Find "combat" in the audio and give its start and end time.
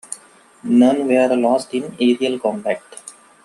2.39-2.81